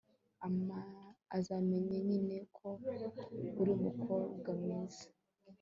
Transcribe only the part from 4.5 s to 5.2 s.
mwiza